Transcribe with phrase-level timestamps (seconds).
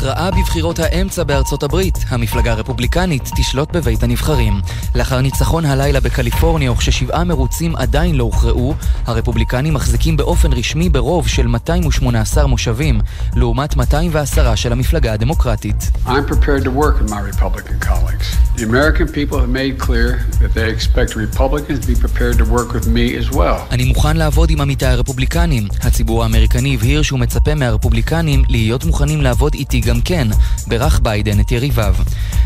[0.00, 1.98] הכרעה בבחירות האמצע בארצות הברית.
[2.08, 4.60] המפלגה הרפובליקנית תשלוט בבית הנבחרים.
[4.94, 8.74] לאחר ניצחון הלילה בקליפורניה, וכששבעה מרוצים עדיין לא הוכרעו,
[9.06, 13.00] הרפובליקנים מחזיקים באופן רשמי ברוב של 218 מושבים,
[13.36, 15.90] לעומת 210 של המפלגה הדמוקרטית.
[16.06, 18.49] I'm prepared to work with my Republican colleagues.
[18.60, 20.08] The American people have made clear
[20.42, 23.66] that they expect Republicans to be prepared to work with me as well.
[23.70, 25.68] אני מוכן לעבוד עם עמיתי הרפובליקנים.
[25.82, 30.28] הציבור האמריקני הבהיר שהוא מצפה מהרפובליקנים להיות מוכנים לעבוד איתי גם כן,
[30.66, 31.94] ברך ביידן את יריביו.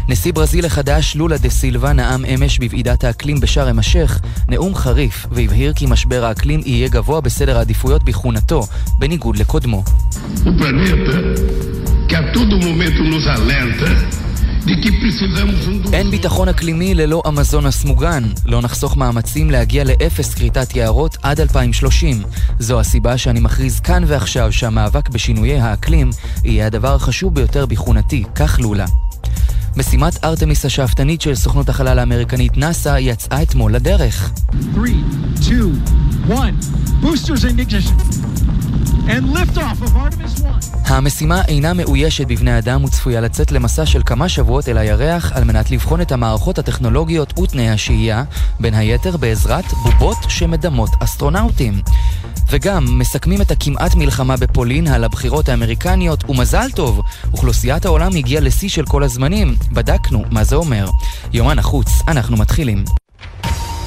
[0.09, 5.73] נשיא ברזיל החדש לולה דה סילבה נאם אמש בוועידת האקלים בשארם א-שייח נאום חריף והבהיר
[5.73, 8.66] כי משבר האקלים יהיה גבוה בסדר העדיפויות בכהונתו,
[8.98, 9.84] בניגוד לקודמו.
[15.92, 18.24] אין ביטחון אקלימי ללא אמזונס מוגן.
[18.46, 22.23] לא נחסוך מאמצים להגיע לאפס כריתת יערות עד 2030.
[22.59, 26.10] זו הסיבה שאני מכריז כאן ועכשיו שהמאבק בשינויי האקלים
[26.45, 28.87] יהיה הדבר החשוב ביותר בכהונתי, כך לולה.
[29.76, 34.30] משימת ארתמיס השאפתנית של סוכנות החלל האמריקנית נאס"א יצאה אתמול לדרך.
[34.74, 34.90] 3,
[35.40, 35.82] 2,
[36.32, 36.38] 1,
[37.02, 38.43] boosters ignition.
[40.87, 45.71] המשימה אינה מאוישת בבני אדם וצפויה לצאת למסע של כמה שבועות אל הירח על מנת
[45.71, 48.25] לבחון את המערכות הטכנולוגיות ותנאי השהייה,
[48.60, 51.80] בין היתר בעזרת בובות שמדמות אסטרונאוטים.
[52.51, 57.01] וגם מסכמים את הכמעט מלחמה בפולין על הבחירות האמריקניות, ומזל טוב,
[57.32, 59.55] אוכלוסיית העולם הגיעה לשיא של כל הזמנים.
[59.73, 60.91] בדקנו מה זה אומר.
[61.32, 63.04] יומן החוץ, אנחנו מתחילים.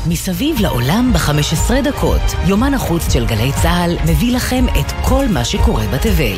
[0.09, 5.87] מסביב לעולם ב-15 דקות, יומן החוץ של גלי צה"ל מביא לכם את כל מה שקורה
[5.87, 6.37] בתבל.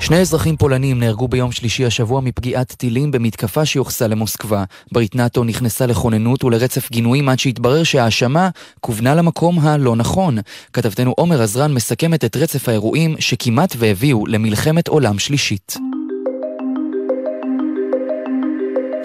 [0.00, 4.64] שני אזרחים פולנים נהרגו ביום שלישי השבוע מפגיעת טילים במתקפה שיוחסה למוסקבה.
[4.92, 8.48] ברית נאט"ו נכנסה לכוננות ולרצף גינויים עד שהתברר שההאשמה
[8.80, 10.38] כוונה למקום הלא נכון.
[10.72, 15.95] כתבתנו עומר עזרן מסכמת את רצף האירועים שכמעט והביאו למלחמת עולם שלישית.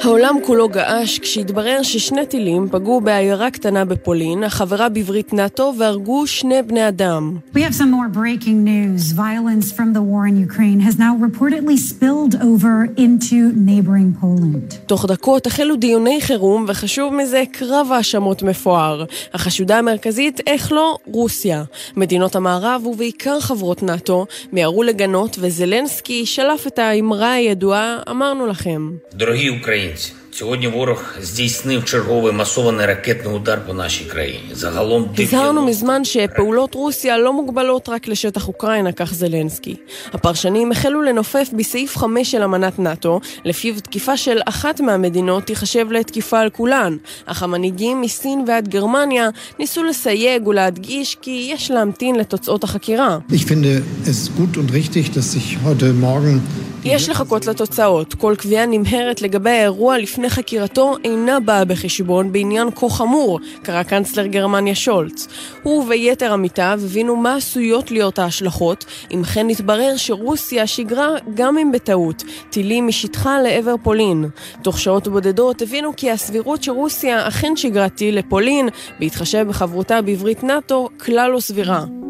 [0.04, 6.62] העולם כולו געש כשהתברר ששני טילים פגעו בעיירה קטנה בפולין, החברה בברית נאט"ו, והרגו שני
[6.62, 7.38] בני אדם.
[7.54, 9.14] We have some more breaking news.
[9.14, 13.36] Violence from the war in Ukraine has now reportedly spilled over into
[13.68, 14.76] neighboring Poland.
[14.86, 19.06] תוך דקות החלו דיוני חירום, וחשוב מזה, קרב האשמות מפואר.
[19.34, 21.64] החשודה המרכזית, איך לא, רוסיה.
[21.98, 28.92] מדינות המערב, ובעיקר חברות נאט"ו, מיהרו לגנות, וזלנסקי שלף את האמרה הידועה, אמרנו לכם.
[29.14, 30.13] דרוגי אוקראינים українці.
[30.31, 34.51] Сьогодні ворог здійснив черговий масований ракетний удар по нашій країні.
[34.55, 39.77] Загалом הזהרנו מזמן שפעולות רוסיה לא מוגבלות רק לשטח אוקראינה, כך זלנסקי.
[40.13, 46.41] הפרשנים החלו לנופף בסעיף 5 של אמנת נאט"ו, לפיו תקיפה של אחת מהמדינות תיחשב לתקיפה
[46.41, 46.97] על כולן,
[47.27, 49.29] אך המנהיגים מסין ועד גרמניה
[49.59, 53.19] ניסו לסייג ולהדגיש כי יש להמתין לתוצאות החקירה.
[53.31, 56.43] Ich finde es gut und richtig, dass sich heute Morgen
[56.84, 58.14] יש לחכות לתוצאות.
[58.14, 64.26] כל קביעה נמהרת לגבי האירוע לפני חקירתו אינה באה בחשבון בעניין כה חמור, קרא קנצלר
[64.26, 65.28] גרמניה שולץ.
[65.64, 71.72] הוא ויתר עמיתיו הבינו מה עשויות להיות ההשלכות, אם כן התברר שרוסיה שיגרה, גם אם
[71.72, 74.26] בטעות, טילים משטחה לעבר פולין.
[74.64, 80.90] תוך שעות בודדות הבינו כי הסבירות שרוסיה אכן שיגרה טיל לפולין, בהתחשב בחברותה בברית נאט"ו,
[80.98, 82.01] כלל לא סבירה.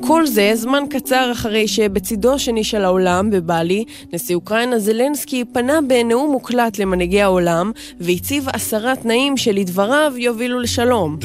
[0.00, 6.30] כל זה זמן קצר אחרי שבצידו השני של העולם, בבלי, נשיא אוקראינה זלנסקי פנה בנאום
[6.30, 11.16] מוקלט למנהיגי העולם והציב עשרה תנאים שלדבריו יובילו לשלום.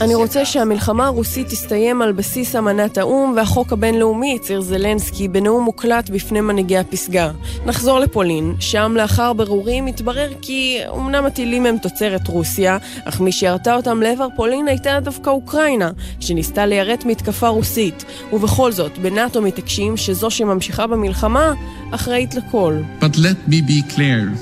[0.00, 6.10] אני רוצה שהמלחמה הרוסית תסתיים על בסיס אמנת האו"ם והחוק הבינלאומי, הצהיר זלנסקי בנאום מוקלט
[6.10, 7.30] בפני מנהיגי הפסגה.
[7.66, 13.74] נחזור לפולין, שם לאחר ברורים התברר כי אמנם הטילים הם תוצרת רוסיה, אך מי שירתה
[13.74, 15.90] אותם לעבר פולין הייתה דווקא אוקראינה,
[16.20, 18.04] שניסתה ליירט מתקפה רוסית.
[18.32, 21.52] ובכל זאת, בנאט"ו מתעקשים שזו שממשיכה במלחמה
[21.90, 22.78] אחראית לכל.
[23.00, 24.32] But let me be clear,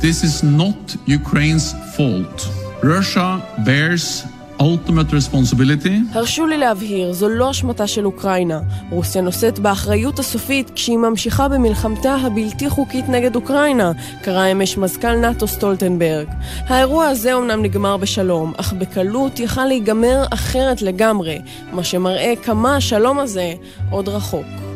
[0.00, 2.59] this is not Ukraine's fault.
[2.82, 4.24] Russia bears
[4.58, 5.92] ultimate responsibility.
[6.12, 8.60] הרשו לי להבהיר, זו לא אשמתה של אוקראינה.
[8.90, 13.92] רוסיה נושאת באחריות הסופית כשהיא ממשיכה במלחמתה הבלתי חוקית נגד אוקראינה,
[14.22, 16.28] קרא אמש מזכ"ל נאט"ו סטולטנברג.
[16.68, 21.38] האירוע הזה אומנם נגמר בשלום, אך בקלות יכל להיגמר אחרת לגמרי,
[21.72, 23.52] מה שמראה כמה השלום הזה
[23.90, 24.69] עוד רחוק.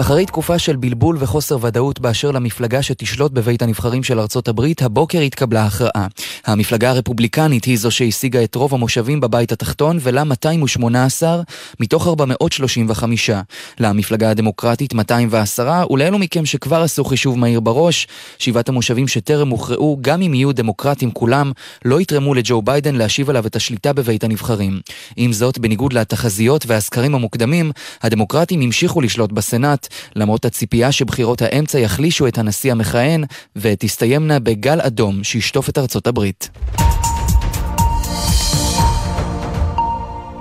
[0.00, 5.20] אחרי תקופה של בלבול וחוסר ודאות באשר למפלגה שתשלוט בבית הנבחרים של ארצות הברית, הבוקר
[5.20, 6.06] התקבלה הכרעה.
[6.46, 11.42] המפלגה הרפובליקנית היא זו שהשיגה את רוב המושבים בבית התחתון, ולה 218
[11.80, 13.30] מתוך 435.
[13.78, 18.06] למפלגה הדמוקרטית 210, ולאלו מכם שכבר עשו חישוב מהיר בראש,
[18.38, 21.52] שבעת המושבים שטרם הוכרעו, גם אם יהיו דמוקרטים כולם,
[21.84, 24.80] לא יתרמו לג'ו ביידן להשיב עליו את השליטה בבית הנבחרים.
[25.16, 27.72] עם זאת, בניגוד לתחזיות והסקרים המוקדמים,
[28.02, 33.24] הדמוקרטים המשיכו לשלוט בסנאט, למרות הציפייה שבחירות האמצע יחלישו את הנשיא המכהן
[33.56, 36.50] ותסתיימנה בגל אדום שישטוף את ארצות הברית.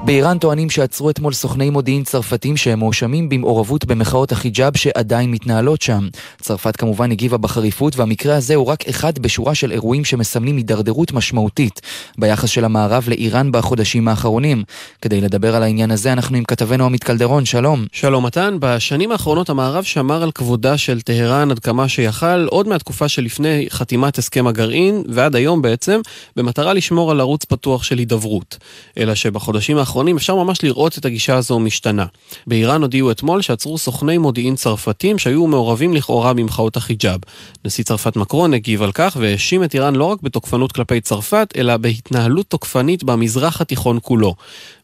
[0.03, 6.07] באיראן טוענים שעצרו אתמול סוכני מודיעין צרפתים שהם מואשמים במעורבות במחאות החיג'אב שעדיין מתנהלות שם.
[6.41, 11.81] צרפת כמובן הגיבה בחריפות והמקרה הזה הוא רק אחד בשורה של אירועים שמסמלים הידרדרות משמעותית
[12.17, 14.63] ביחס של המערב לאיראן בחודשים האחרונים.
[15.01, 17.85] כדי לדבר על העניין הזה אנחנו עם כתבנו עמית קלדרון, שלום.
[17.91, 23.07] שלום מתן, בשנים האחרונות המערב שמר על כבודה של טהרן עד כמה שיכל עוד מהתקופה
[23.07, 26.01] שלפני חתימת הסכם הגרעין ועד היום בעצם,
[26.35, 28.57] במטרה לשמור על ערוץ פתוח של הידברות.
[28.97, 32.05] אלא שבחודשים האחרונים אפשר ממש לראות את הגישה הזו משתנה.
[32.47, 37.19] באיראן הודיעו אתמול שעצרו סוכני מודיעין צרפתים שהיו מעורבים לכאורה במחאות החיג'אב.
[37.65, 41.77] נשיא צרפת מקרון הגיב על כך והאשים את איראן לא רק בתוקפנות כלפי צרפת, אלא
[41.77, 44.35] בהתנהלות תוקפנית במזרח התיכון כולו.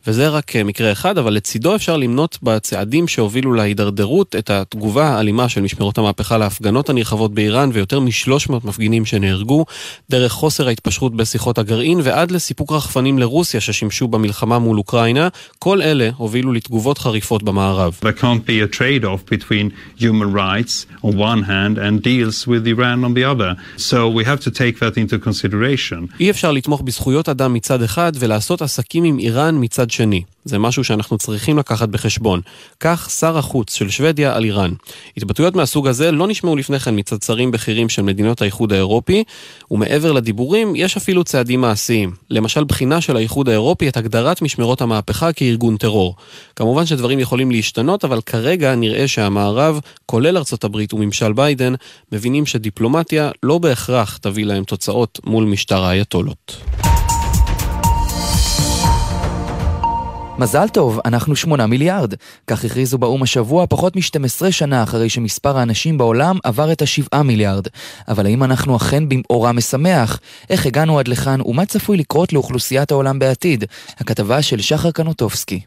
[0.07, 5.49] וזה רק אה, מקרה אחד, אבל לצידו אפשר למנות בצעדים שהובילו להידרדרות את התגובה האלימה
[5.49, 9.65] של משמרות המהפכה להפגנות הנרחבות באיראן ויותר מ-300 מפגינים שנהרגו,
[10.09, 15.27] דרך חוסר ההתפשרות בשיחות הגרעין ועד לסיפוק רחפנים לרוסיה ששימשו במלחמה מול אוקראינה,
[15.59, 17.99] כל אלה הובילו לתגובות חריפות במערב.
[26.19, 30.23] אי אפשר לתמוך בזכויות אדם מצד אחד ולעשות עסקים עם איראן מצד שני.
[30.45, 32.41] זה משהו שאנחנו צריכים לקחת בחשבון.
[32.79, 34.71] כך שר החוץ של שוודיה על איראן.
[35.17, 39.23] התבטאויות מהסוג הזה לא נשמעו לפני כן מצד שרים בכירים של מדינות האיחוד האירופי,
[39.71, 42.11] ומעבר לדיבורים, יש אפילו צעדים מעשיים.
[42.29, 46.15] למשל, בחינה של האיחוד האירופי את הגדרת משמרות המהפכה כארגון טרור.
[46.55, 51.73] כמובן שדברים יכולים להשתנות, אבל כרגע נראה שהמערב, כולל ארצות הברית וממשל ביידן,
[52.11, 56.84] מבינים שדיפלומטיה לא בהכרח תביא להם תוצאות מול משטר האייתולות.
[60.37, 62.13] מזל טוב, אנחנו שמונה מיליארד.
[62.47, 67.67] כך הכריזו באו"ם השבוע, פחות מ-12 שנה אחרי שמספר האנשים בעולם עבר את השבעה מיליארד.
[68.07, 70.19] אבל האם אנחנו אכן במאורע משמח?
[70.49, 73.63] איך הגענו עד לכאן ומה צפוי לקרות לאוכלוסיית העולם בעתיד?
[73.99, 75.59] הכתבה של שחר קנוטובסקי.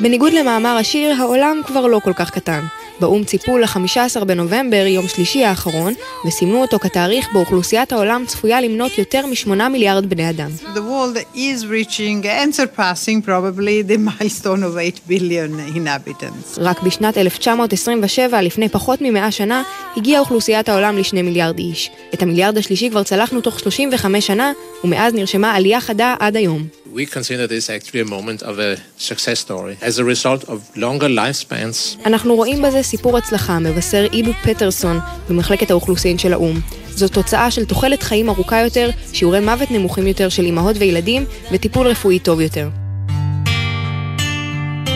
[0.00, 2.64] בניגוד למאמר השיר, העולם כבר לא כל כך קטן.
[3.00, 5.92] באו"ם ציפו ל-15 בנובמבר, יום שלישי האחרון,
[6.26, 10.50] וסימנו אותו כתאריך בו אוכלוסיית העולם צפויה למנות יותר מ-8 מיליארד בני אדם.
[10.74, 16.58] The world is reaching and surpassing probably the milestone of 8 billion inhabitants.
[16.58, 19.62] רק בשנת 1927, לפני פחות מ-100 שנה,
[19.96, 21.90] הגיעה אוכלוסיית העולם ל-2 מיליארד איש.
[22.14, 24.52] את המיליארד השלישי כבר צלחנו תוך 35 שנה,
[24.84, 26.83] ומאז נרשמה עלייה חדה עד היום.
[26.94, 28.70] We consider this actually a moment of a
[29.10, 32.06] success story as a result of longer lifespans.
[32.06, 34.98] אנחנו רואים בזה סיפור הצלחה, מבשר אילו פטרסון
[35.28, 36.60] במחלקת האוכלוסין של האו"ם.
[36.90, 41.86] זו תוצאה של תוחלת חיים ארוכה יותר, שיעורי מוות נמוכים יותר של אמהות וילדים וטיפול
[41.86, 42.68] רפואי טוב יותר.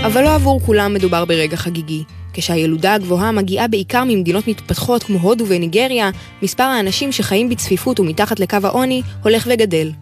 [0.07, 2.05] אבל לא עבור כולם מדובר ברגע חגיגי.
[2.39, 6.11] כשהילודה הגבוהה מגיעה בעיקר ממדינות מתפתחות כמו הודו וניגריה,
[6.43, 9.93] מספר האנשים שחיים בצפיפות ומתחת לקו העוני הולך וגדל.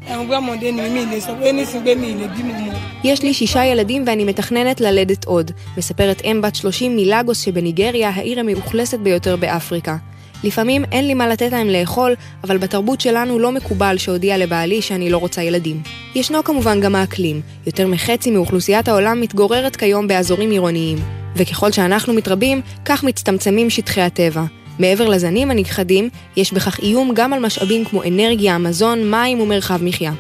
[3.05, 8.41] יש לי שישה ילדים ואני מתכננת ללדת עוד, מספרת אם בת 30 מלאגוס שבניגריה, העיר
[8.41, 9.97] המאוכלסת ביותר באפריקה.
[10.45, 12.15] לפעמים אין לי מה לתת להם לאכול,
[12.45, 15.83] אבל בתרבות שלנו לא מקובל שהודיע לבעלי שאני לא רוצה ילדים.
[16.15, 17.41] ישנו כמובן גם האקלים.
[17.67, 20.99] יותר מחצי מאוכלוסיית העולם מתגוררת כיום באזורים עירוניים.
[21.37, 24.45] וככל שאנחנו מתרבים, כך מצטמצמים שטחי הטבע.
[24.79, 30.13] מעבר לזנים הנכחדים, יש בכך איום גם על משאבים כמו אנרגיה, מזון, מים ומרחב מחיה.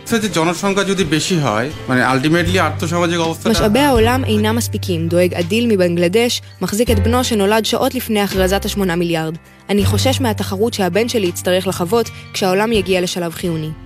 [3.46, 8.96] משאבי העולם אינם מספיקים, דואג אדיל מבנגלדש, מחזיק את בנו שנולד שעות לפני הכרזת השמונה
[8.96, 9.34] מיליארד.
[9.68, 13.85] אני חושש מהתחרות שהבן שלי יצטרך לחוות כשהעולם יגיע לשלב חיוני.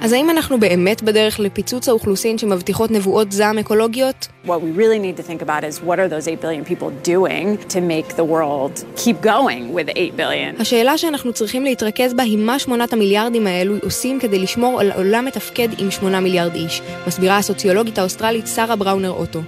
[0.00, 4.28] אז האם אנחנו באמת בדרך לפיצוץ האוכלוסין שמבטיחות נבואות זעם אקולוגיות?
[4.46, 7.72] What we really need to think about is what are those 8 billion people doing
[7.74, 10.60] to make the world keep going with 8 billion.
[10.60, 15.24] השאלה שאנחנו צריכים להתרכז בה היא מה שמונת המיליארדים האלו עושים כדי לשמור על עולם
[15.24, 19.40] מתפקד עם 8 מיליארד איש, מסבירה הסוציולוגית האוסטרלית שרה בראונר אוטו.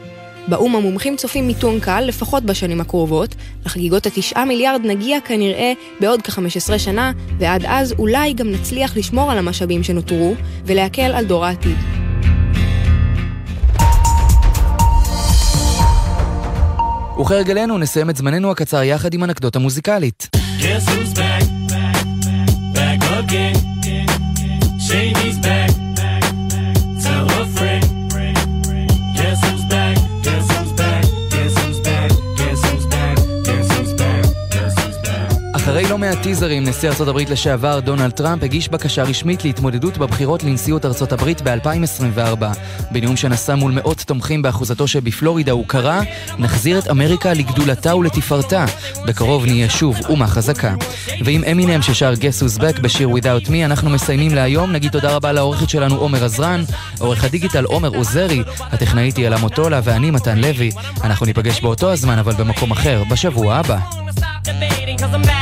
[0.49, 3.35] באו"ם המומחים צופים מיתון קל, לפחות בשנים הקרובות.
[3.67, 9.39] לחגיגות התשעה מיליארד נגיע כנראה בעוד כ-15 שנה, ועד אז אולי גם נצליח לשמור על
[9.39, 10.35] המשאבים שנותרו,
[10.67, 11.77] ולהקל על דור העתיד.
[17.21, 20.29] וכהרגלנו נסיים את זמננו הקצר יחד עם אנקדוטה מוזיקלית.
[20.37, 22.07] Guess who's back, back,
[22.75, 23.57] back again.
[24.87, 25.82] Shady's back.
[35.73, 40.45] אחרי לא מעט טיזרים, נשיא ארצות הברית לשעבר דונלד טראמפ הגיש בקשה רשמית להתמודדות בבחירות
[40.45, 42.45] לנשיאות ארצות הברית ב-2024.
[42.91, 46.03] בנאום שנשא מול מאות תומכים באחוזתו שבפלורידה הוא קרא,
[46.39, 48.65] נחזיר את אמריקה לגדולתה ולתפארתה.
[49.07, 50.75] בקרוב נהיה שוב אומה חזקה.
[51.25, 54.73] ועם אמינם ששר Guess Who's Back בשיר Without Me, אנחנו מסיימים להיום.
[54.73, 56.65] נגיד תודה רבה לעורכת שלנו עומר עזרן,
[56.99, 60.71] עורך הדיגיטל עומר עוזרי, הטכנאית היא אלה מוטולה ואני מתן לוי.
[61.05, 63.79] אנחנו ניפגש באותו הזמן אבל במקום אחר, בשבוע הבא.
[64.45, 65.42] debating, cause I'm back,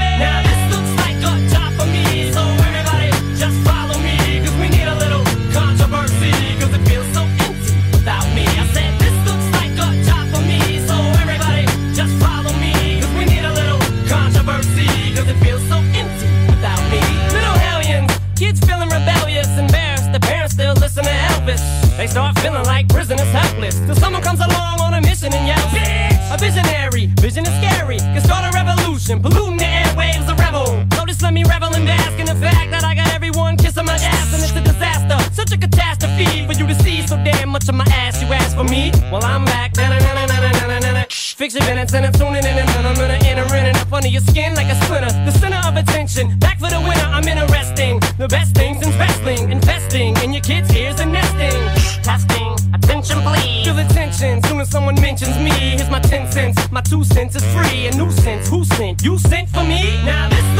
[39.11, 39.61] Well, I'm back.
[41.41, 44.07] Fix your minutes and I'm tuning in and I'm gonna enter in and up under
[44.07, 45.09] your skin like a splinter.
[45.25, 47.09] The center of attention, back for the winner.
[47.09, 47.99] I'm interesting.
[48.19, 51.57] The best things in wrestling, investing in your kids' ears and nesting.
[52.03, 53.65] Testing, attention please.
[53.65, 55.49] Feel the tension soon as someone mentions me.
[55.49, 56.71] Here's my ten cents.
[56.71, 57.87] My two cents is free.
[57.87, 58.47] A nuisance.
[58.47, 59.03] Who sent?
[59.03, 59.81] You sent for me?
[60.05, 60.50] Now this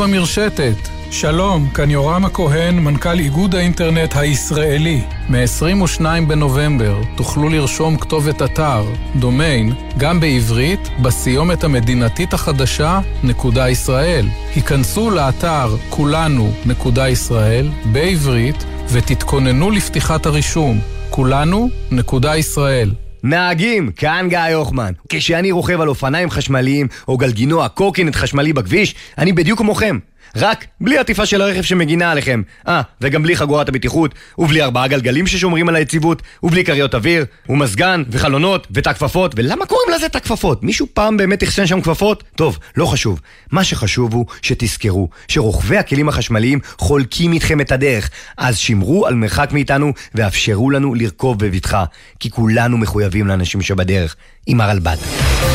[0.00, 0.88] במרשתת.
[1.10, 5.02] שלום, כאן יורם הכהן, מנכ"ל איגוד האינטרנט הישראלי.
[5.28, 8.84] מ-22 בנובמבר תוכלו לרשום כתובת אתר,
[9.16, 14.26] דומיין, גם בעברית, בסיומת המדינתית החדשה, נקודה ישראל.
[14.54, 20.80] היכנסו לאתר כולנו, נקודה ישראל, בעברית, ותתכוננו לפתיחת הרישום.
[21.10, 22.90] כולנו, נקודה ישראל.
[23.22, 24.92] נהגים, כאן גיא הוחמן.
[25.08, 29.98] כשאני רוכב על אופניים חשמליים או גלגינוע קורקינט חשמלי בכביש, אני בדיוק כמוכם.
[30.36, 32.42] רק בלי עטיפה של הרכב שמגינה עליכם.
[32.68, 38.02] אה, וגם בלי חגורת הבטיחות, ובלי ארבעה גלגלים ששומרים על היציבות, ובלי כריות אוויר, ומזגן,
[38.10, 39.34] וחלונות, ותא כפפות.
[39.36, 40.62] ולמה קוראים לזה תא כפפות?
[40.62, 42.24] מישהו פעם באמת אחסן שם כפפות?
[42.36, 43.20] טוב, לא חשוב.
[43.52, 48.10] מה שחשוב הוא שתזכרו שרוכבי הכלים החשמליים חולקים איתכם את הדרך.
[48.36, 51.84] אז שמרו על מרחק מאיתנו, ואפשרו לנו לרכוב בבטחה.
[52.20, 54.16] כי כולנו מחויבים לאנשים שבדרך.
[54.46, 55.49] עם הרלב"ד.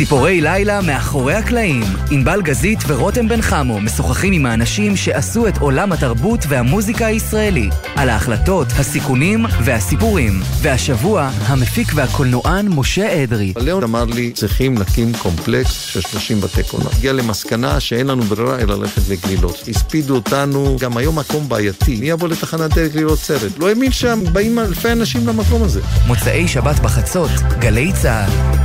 [0.00, 1.82] ציפורי לילה מאחורי הקלעים.
[2.10, 7.68] ענבל גזית ורותם בן חמו משוחחים עם האנשים שעשו את עולם התרבות והמוזיקה הישראלי.
[7.96, 10.40] על ההחלטות, הסיכונים והסיפורים.
[10.62, 13.52] והשבוע, המפיק והקולנוען משה אדרי.
[13.56, 16.90] ליאון אמר לי, צריכים להקים קומפלקס של 30 בתי קולנוע.
[16.98, 19.64] הגיע למסקנה שאין לנו ברירה אלא ללכת לגלילות.
[19.68, 21.96] הספידו אותנו, גם היום מקום בעייתי.
[22.00, 23.58] מי יבוא לתחנת דרך לראות סרט?
[23.58, 25.80] לא האמין שם, באים אלפי אנשים למקום הזה.
[26.06, 28.59] מוצאי שבת בחצות, גלי צה"ל.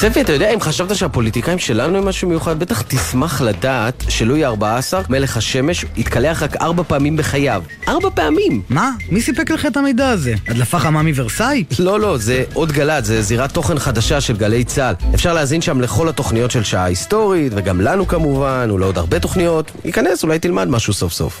[0.00, 4.94] ספי, אתה יודע, אם חשבת שהפוליטיקאים שלנו הם משהו מיוחד, בטח תשמח לדעת שלואי ה-14,
[5.08, 7.62] מלך השמש, התקלח רק ארבע פעמים בחייו.
[7.88, 8.62] ארבע פעמים!
[8.68, 8.90] מה?
[9.10, 10.34] מי סיפק לך את המידע הזה?
[10.48, 11.64] הדלפה חמה מוורסאי?
[11.78, 14.94] לא, לא, זה עוד גל"צ, זה זירת תוכן חדשה של גלי צה"ל.
[15.14, 19.70] אפשר להאזין שם לכל התוכניות של שעה היסטורית, וגם לנו כמובן, ולעוד הרבה תוכניות.
[19.84, 21.40] ייכנס, אולי תלמד משהו סוף סוף.